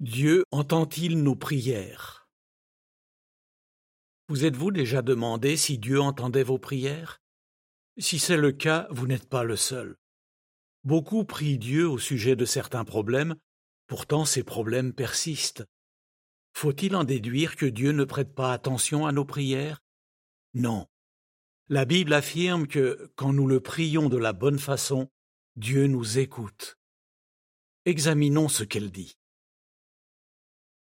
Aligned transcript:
Dieu 0.00 0.44
entend-il 0.50 1.22
nos 1.22 1.36
prières? 1.36 2.28
Vous 4.28 4.44
êtes-vous 4.44 4.70
déjà 4.70 5.00
demandé 5.00 5.56
si 5.56 5.78
Dieu 5.78 6.02
entendait 6.02 6.42
vos 6.42 6.58
prières? 6.58 7.22
Si 7.96 8.18
c'est 8.18 8.36
le 8.36 8.52
cas, 8.52 8.88
vous 8.90 9.06
n'êtes 9.06 9.26
pas 9.26 9.42
le 9.42 9.56
seul. 9.56 9.96
Beaucoup 10.84 11.24
prient 11.24 11.56
Dieu 11.56 11.88
au 11.88 11.96
sujet 11.96 12.36
de 12.36 12.44
certains 12.44 12.84
problèmes, 12.84 13.36
pourtant 13.86 14.26
ces 14.26 14.42
problèmes 14.42 14.92
persistent. 14.92 15.64
Faut-il 16.52 16.94
en 16.94 17.04
déduire 17.04 17.56
que 17.56 17.64
Dieu 17.64 17.92
ne 17.92 18.04
prête 18.04 18.34
pas 18.34 18.52
attention 18.52 19.06
à 19.06 19.12
nos 19.12 19.24
prières? 19.24 19.82
Non. 20.52 20.86
La 21.70 21.86
Bible 21.86 22.12
affirme 22.12 22.66
que, 22.66 23.10
quand 23.16 23.32
nous 23.32 23.46
le 23.46 23.60
prions 23.60 24.10
de 24.10 24.18
la 24.18 24.34
bonne 24.34 24.58
façon, 24.58 25.08
Dieu 25.56 25.86
nous 25.86 26.18
écoute. 26.18 26.76
Examinons 27.86 28.50
ce 28.50 28.62
qu'elle 28.62 28.90
dit. 28.90 29.16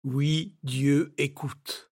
Oui, 0.03 0.57
Dieu 0.63 1.13
écoute. 1.17 1.89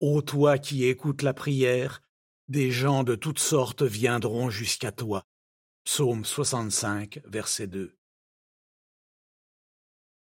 Ô 0.00 0.20
toi 0.20 0.58
qui 0.58 0.84
écoutes 0.84 1.22
la 1.22 1.32
prière, 1.32 2.02
des 2.48 2.72
gens 2.72 3.04
de 3.04 3.14
toutes 3.14 3.38
sortes 3.38 3.84
viendront 3.84 4.50
jusqu'à 4.50 4.90
toi. 4.90 5.22
Psaume 5.84 6.24
65, 6.24 7.20
verset 7.24 7.68
2. 7.68 7.96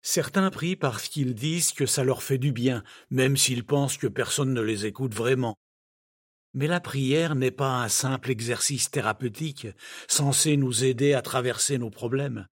Certains 0.03 0.51
prient 0.51 0.77
parce 0.77 1.09
qu'ils 1.09 1.35
disent 1.35 1.73
que 1.73 1.87
ça 1.87 2.05
leur 2.05 2.23
fait 2.23 2.37
du 2.37 2.53
bien, 2.53 2.85
même 3.09 3.39
s'ils 3.39 3.65
pensent 3.65 3.97
que 3.97 4.07
personne 4.07 4.53
ne 4.53 4.61
les 4.61 4.85
écoute 4.85 5.15
vraiment. 5.15 5.57
Mais 6.53 6.67
la 6.67 6.81
prière 6.81 7.37
n'est 7.37 7.51
pas 7.51 7.83
un 7.83 7.89
simple 7.89 8.31
exercice 8.31 8.91
thérapeutique 8.91 9.67
censé 10.09 10.59
nous 10.59 10.85
aider 10.85 11.15
à 11.15 11.23
traverser 11.23 11.79
nos 11.79 11.91
problèmes. 11.91 12.47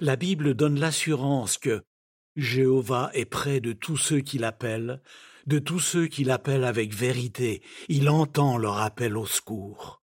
La 0.00 0.16
Bible 0.16 0.54
donne 0.54 0.80
l'assurance 0.80 1.58
que, 1.58 1.84
Jéhovah 2.38 3.10
est 3.14 3.24
près 3.24 3.60
de 3.60 3.72
tous 3.72 3.96
ceux 3.96 4.20
qui 4.20 4.38
l'appellent, 4.38 5.02
de 5.48 5.58
tous 5.58 5.80
ceux 5.80 6.06
qui 6.06 6.22
l'appellent 6.22 6.62
avec 6.62 6.94
vérité, 6.94 7.64
il 7.88 8.08
entend 8.08 8.58
leur 8.58 8.78
appel 8.78 9.16
au 9.16 9.26
secours. 9.26 10.04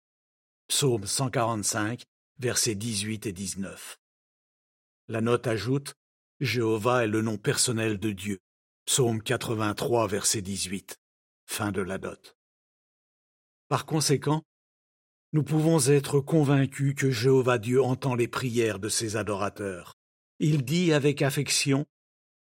Psaume 0.66 1.06
145, 1.06 2.02
versets 2.40 2.74
18 2.74 3.26
et 3.26 3.32
19. 3.32 4.00
La 5.06 5.20
note 5.20 5.46
ajoute 5.46 5.94
Jéhovah 6.40 7.04
est 7.04 7.08
le 7.08 7.22
nom 7.22 7.38
personnel 7.38 8.00
de 8.00 8.10
Dieu. 8.10 8.40
Psaume 8.86 9.22
83, 9.22 10.08
verset 10.08 10.42
18. 10.42 10.98
Fin 11.44 11.70
de 11.70 11.80
la 11.80 11.98
note. 11.98 12.36
Par 13.68 13.86
conséquent, 13.86 14.42
nous 15.32 15.44
pouvons 15.44 15.78
être 15.86 16.18
convaincus 16.18 16.96
que 16.96 17.08
Jéhovah 17.08 17.58
Dieu 17.58 17.80
entend 17.80 18.16
les 18.16 18.26
prières 18.26 18.80
de 18.80 18.88
ses 18.88 19.14
adorateurs. 19.14 19.94
Il 20.40 20.64
dit 20.64 20.92
avec 20.92 21.22
affection 21.22 21.86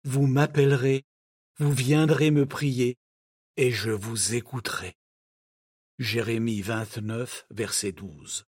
vous 0.03 0.27
m'appellerez, 0.27 1.03
vous 1.57 1.71
viendrez 1.71 2.31
me 2.31 2.45
prier, 2.45 2.97
et 3.57 3.71
je 3.71 3.91
vous 3.91 4.35
écouterai. 4.35 4.95
Jérémie 5.97 6.61
29, 6.61 7.45
verset 7.49 7.91
12. 7.91 8.45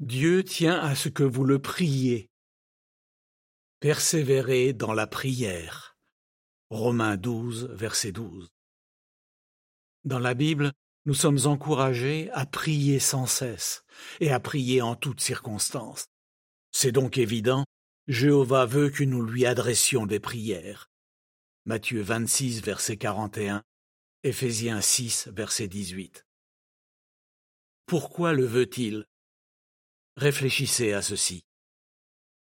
Dieu 0.00 0.44
tient 0.44 0.78
à 0.78 0.94
ce 0.94 1.08
que 1.08 1.22
vous 1.22 1.44
le 1.44 1.58
priez. 1.58 2.30
Persévérez 3.80 4.72
dans 4.72 4.92
la 4.92 5.06
prière. 5.06 5.96
Romains 6.68 7.16
12, 7.16 7.70
verset 7.72 8.12
12. 8.12 8.48
Dans 10.04 10.18
la 10.18 10.34
Bible, 10.34 10.72
nous 11.06 11.14
sommes 11.14 11.46
encouragés 11.46 12.30
à 12.32 12.44
prier 12.44 12.98
sans 12.98 13.26
cesse 13.26 13.84
et 14.20 14.30
à 14.30 14.40
prier 14.40 14.82
en 14.82 14.94
toutes 14.94 15.20
circonstances. 15.20 16.06
C'est 16.72 16.92
donc 16.92 17.16
évident 17.16 17.64
Jéhovah 18.10 18.66
veut 18.66 18.90
que 18.90 19.04
nous 19.04 19.22
lui 19.22 19.46
adressions 19.46 20.04
des 20.04 20.18
prières. 20.18 20.90
Matthieu 21.64 22.02
26, 22.02 22.60
verset 22.60 22.96
41, 22.96 23.62
Éphésiens 24.24 24.80
6, 24.80 25.28
verset 25.28 25.68
18. 25.68 26.26
Pourquoi 27.86 28.32
le 28.32 28.44
veut-il? 28.44 29.06
Réfléchissez 30.16 30.92
à 30.92 31.02
ceci. 31.02 31.44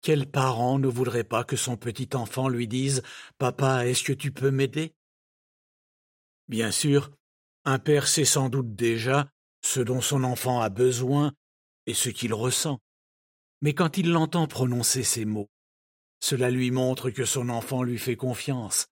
Quel 0.03 0.29
parent 0.29 0.77
ne 0.77 0.87
voudrait 0.87 1.23
pas 1.23 1.43
que 1.43 1.55
son 1.55 1.77
petit 1.77 2.09
enfant 2.13 2.47
lui 2.47 2.67
dise 2.67 3.01
Papa, 3.39 3.87
est-ce 3.87 4.03
que 4.03 4.13
tu 4.13 4.31
peux 4.31 4.51
m'aider? 4.51 4.93
Bien 6.47 6.69
sûr, 6.69 7.09
un 7.63 7.79
père 7.79 8.07
sait 8.07 8.23
sans 8.23 8.49
doute 8.49 8.75
déjà 8.75 9.31
ce 9.63 9.79
dont 9.79 10.01
son 10.01 10.25
enfant 10.25 10.61
a 10.61 10.69
besoin 10.69 11.33
et 11.87 11.95
ce 11.95 12.09
qu'il 12.09 12.35
ressent. 12.35 12.79
Mais 13.61 13.73
quand 13.73 13.97
il 13.97 14.11
l'entend 14.11 14.45
prononcer 14.45 15.01
ces 15.01 15.25
mots, 15.25 15.49
cela 16.19 16.49
lui 16.49 16.71
montre 16.71 17.09
que 17.09 17.25
son 17.25 17.49
enfant 17.49 17.83
lui 17.83 17.99
fait 17.99 18.15
confiance 18.15 18.87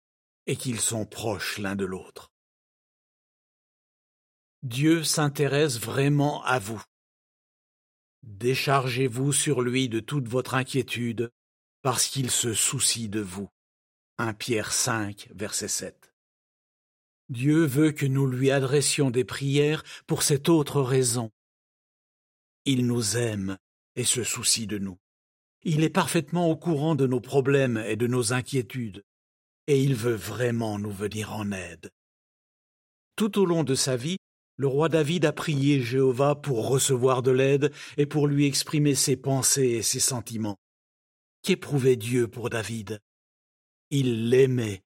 et 0.45 0.55
qu'ils 0.55 0.79
sont 0.79 1.05
proches 1.05 1.57
l'un 1.57 1.75
de 1.75 1.85
l'autre. 1.85 2.31
Dieu 4.61 5.03
s'intéresse 5.03 5.79
vraiment 5.79 6.43
à 6.43 6.59
vous. 6.59 6.81
Déchargez-vous 8.23 9.33
sur 9.33 9.61
lui 9.61 9.89
de 9.89 9.99
toute 9.99 10.27
votre 10.27 10.53
inquiétude, 10.53 11.31
parce 11.81 12.07
qu'il 12.07 12.31
se 12.31 12.53
soucie 12.53 13.09
de 13.09 13.19
vous. 13.19 13.49
1 14.17 14.33
Pierre 14.33 14.71
5, 14.71 15.27
verset 15.35 15.67
7. 15.67 16.13
Dieu 17.29 17.65
veut 17.65 17.91
que 17.91 18.05
nous 18.05 18.27
lui 18.27 18.51
adressions 18.51 19.11
des 19.11 19.25
prières 19.25 19.83
pour 20.07 20.23
cette 20.23 20.47
autre 20.47 20.81
raison. 20.81 21.31
Il 22.65 22.85
nous 22.85 23.17
aime 23.17 23.57
et 23.95 24.05
se 24.05 24.23
soucie 24.23 24.67
de 24.67 24.77
nous. 24.77 24.97
Il 25.63 25.83
est 25.83 25.89
parfaitement 25.89 26.49
au 26.49 26.57
courant 26.57 26.95
de 26.95 27.07
nos 27.07 27.21
problèmes 27.21 27.81
et 27.87 27.95
de 27.95 28.07
nos 28.07 28.33
inquiétudes, 28.33 29.03
et 29.67 29.81
il 29.81 29.95
veut 29.95 30.15
vraiment 30.15 30.77
nous 30.77 30.91
venir 30.91 31.33
en 31.33 31.51
aide. 31.51 31.89
Tout 33.15 33.39
au 33.39 33.45
long 33.45 33.63
de 33.63 33.75
sa 33.75 33.95
vie, 33.95 34.17
le 34.57 34.67
roi 34.67 34.89
David 34.89 35.25
a 35.25 35.31
prié 35.31 35.81
Jéhovah 35.81 36.35
pour 36.35 36.67
recevoir 36.67 37.21
de 37.21 37.31
l'aide 37.31 37.73
et 37.97 38.05
pour 38.05 38.27
lui 38.27 38.45
exprimer 38.45 38.93
ses 38.93 39.15
pensées 39.15 39.69
et 39.69 39.81
ses 39.81 39.99
sentiments. 39.99 40.57
Qu'éprouvait 41.43 41.95
Dieu 41.95 42.27
pour 42.27 42.49
David? 42.49 42.99
Il 43.89 44.29
l'aimait, 44.29 44.81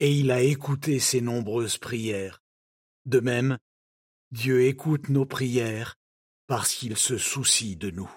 et 0.00 0.12
il 0.12 0.30
a 0.30 0.42
écouté 0.42 0.98
ses 0.98 1.20
nombreuses 1.20 1.78
prières. 1.78 2.42
De 3.06 3.20
même, 3.20 3.58
Dieu 4.30 4.66
écoute 4.66 5.08
nos 5.08 5.26
prières 5.26 5.96
parce 6.46 6.74
qu'il 6.74 6.96
se 6.96 7.18
soucie 7.18 7.76
de 7.76 7.90
nous. 7.90 8.10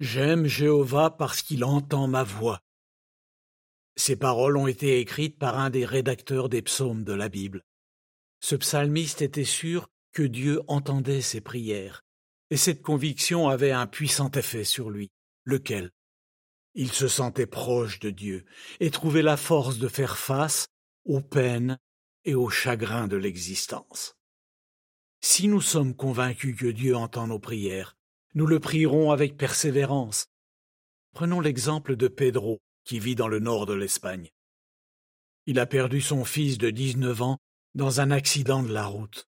J'aime 0.00 0.46
Jéhovah 0.46 1.10
parce 1.10 1.40
qu'il 1.42 1.64
entend 1.64 2.08
ma 2.08 2.24
voix. 2.24 2.60
Ces 3.96 4.16
paroles 4.16 4.56
ont 4.56 4.66
été 4.66 4.98
écrites 4.98 5.38
par 5.38 5.58
un 5.58 5.70
des 5.70 5.84
rédacteurs 5.84 6.48
des 6.48 6.62
psaumes 6.62 7.04
de 7.04 7.12
la 7.12 7.28
Bible. 7.28 7.62
Ce 8.40 8.56
psalmiste 8.56 9.22
était 9.22 9.44
sûr 9.44 9.88
que 10.12 10.24
Dieu 10.24 10.62
entendait 10.66 11.20
ses 11.20 11.40
prières, 11.40 12.02
et 12.50 12.56
cette 12.56 12.82
conviction 12.82 13.48
avait 13.48 13.70
un 13.70 13.86
puissant 13.86 14.30
effet 14.32 14.64
sur 14.64 14.90
lui. 14.90 15.12
Lequel? 15.44 15.90
Il 16.74 16.90
se 16.90 17.06
sentait 17.06 17.46
proche 17.46 18.00
de 18.00 18.10
Dieu 18.10 18.44
et 18.80 18.90
trouvait 18.90 19.22
la 19.22 19.36
force 19.36 19.78
de 19.78 19.86
faire 19.86 20.18
face 20.18 20.66
aux 21.04 21.20
peines 21.20 21.78
et 22.24 22.34
aux 22.34 22.50
chagrins 22.50 23.06
de 23.06 23.16
l'existence. 23.16 24.16
Si 25.20 25.46
nous 25.46 25.60
sommes 25.60 25.94
convaincus 25.94 26.56
que 26.56 26.66
Dieu 26.66 26.96
entend 26.96 27.28
nos 27.28 27.38
prières, 27.38 27.96
nous 28.34 28.46
le 28.46 28.60
prierons 28.60 29.10
avec 29.10 29.36
persévérance. 29.36 30.26
Prenons 31.12 31.40
l'exemple 31.40 31.96
de 31.96 32.08
Pedro, 32.08 32.60
qui 32.84 32.98
vit 32.98 33.14
dans 33.14 33.28
le 33.28 33.38
nord 33.38 33.66
de 33.66 33.74
l'Espagne. 33.74 34.30
Il 35.46 35.58
a 35.58 35.66
perdu 35.66 36.00
son 36.00 36.24
fils 36.24 36.58
de 36.58 36.70
dix-neuf 36.70 37.22
ans 37.22 37.38
dans 37.74 38.00
un 38.00 38.10
accident 38.10 38.62
de 38.62 38.72
la 38.72 38.86
route. 38.86 39.28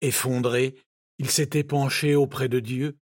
Effondré, 0.00 0.74
il 1.18 1.30
s'était 1.30 1.64
penché 1.64 2.14
auprès 2.14 2.48
de 2.48 2.60
Dieu 2.60 2.98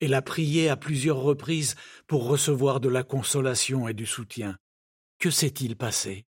et 0.00 0.08
l'a 0.08 0.22
prié 0.22 0.68
à 0.68 0.76
plusieurs 0.76 1.18
reprises 1.18 1.74
pour 2.06 2.26
recevoir 2.26 2.80
de 2.80 2.88
la 2.88 3.02
consolation 3.02 3.88
et 3.88 3.94
du 3.94 4.06
soutien. 4.06 4.56
Que 5.18 5.30
s'est-il 5.30 5.76
passé? 5.76 6.24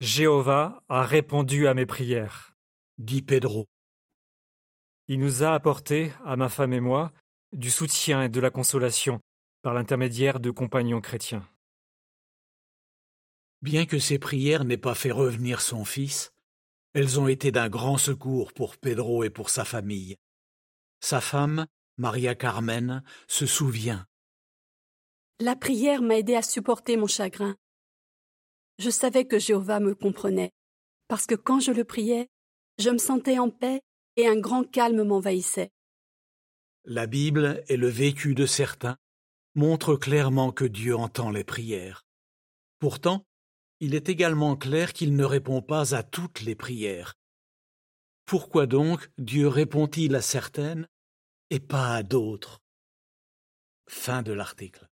Jéhovah 0.00 0.82
a 0.88 1.06
répondu 1.06 1.66
à 1.66 1.72
mes 1.72 1.86
prières, 1.86 2.54
dit 2.98 3.22
Pedro. 3.22 3.66
Il 5.06 5.20
nous 5.20 5.42
a 5.42 5.52
apporté, 5.52 6.12
à 6.24 6.36
ma 6.36 6.48
femme 6.48 6.72
et 6.72 6.80
moi, 6.80 7.12
du 7.52 7.70
soutien 7.70 8.22
et 8.22 8.28
de 8.30 8.40
la 8.40 8.50
consolation 8.50 9.20
par 9.62 9.74
l'intermédiaire 9.74 10.40
de 10.40 10.50
compagnons 10.50 11.00
chrétiens. 11.00 11.46
Bien 13.60 13.86
que 13.86 13.98
ces 13.98 14.18
prières 14.18 14.64
n'aient 14.64 14.76
pas 14.76 14.94
fait 14.94 15.10
revenir 15.10 15.60
son 15.60 15.84
fils, 15.84 16.32
elles 16.94 17.20
ont 17.20 17.28
été 17.28 17.50
d'un 17.50 17.68
grand 17.68 17.98
secours 17.98 18.52
pour 18.52 18.76
Pedro 18.76 19.24
et 19.24 19.30
pour 19.30 19.50
sa 19.50 19.64
famille. 19.64 20.16
Sa 21.00 21.20
femme, 21.20 21.66
Maria 21.98 22.34
Carmen, 22.34 23.02
se 23.26 23.46
souvient. 23.46 24.06
La 25.40 25.56
prière 25.56 26.00
m'a 26.00 26.18
aidé 26.18 26.34
à 26.34 26.42
supporter 26.42 26.96
mon 26.96 27.06
chagrin. 27.06 27.56
Je 28.78 28.90
savais 28.90 29.26
que 29.26 29.38
Jéhovah 29.38 29.80
me 29.80 29.94
comprenait, 29.94 30.52
parce 31.08 31.26
que 31.26 31.34
quand 31.34 31.60
je 31.60 31.72
le 31.72 31.84
priais, 31.84 32.28
je 32.78 32.90
me 32.90 32.98
sentais 32.98 33.38
en 33.38 33.50
paix 33.50 33.80
et 34.16 34.28
un 34.28 34.38
grand 34.38 34.64
calme 34.64 35.02
m'envahissait. 35.02 35.70
La 36.84 37.06
Bible 37.06 37.62
est 37.68 37.76
le 37.76 37.88
vécu 37.88 38.34
de 38.34 38.46
certains 38.46 38.96
montre 39.54 39.94
clairement 39.96 40.52
que 40.52 40.64
Dieu 40.64 40.96
entend 40.96 41.30
les 41.30 41.44
prières. 41.44 42.04
Pourtant, 42.78 43.24
il 43.80 43.94
est 43.94 44.08
également 44.08 44.56
clair 44.56 44.92
qu'il 44.92 45.16
ne 45.16 45.24
répond 45.24 45.62
pas 45.62 45.94
à 45.94 46.02
toutes 46.02 46.42
les 46.42 46.54
prières. 46.54 47.14
Pourquoi 48.26 48.66
donc 48.66 49.10
Dieu 49.18 49.48
répond-il 49.48 50.14
à 50.14 50.22
certaines 50.22 50.88
et 51.50 51.60
pas 51.60 51.94
à 51.94 52.02
d'autres? 52.02 52.62
Fin 53.88 54.22
de 54.22 54.32
l'article. 54.32 54.88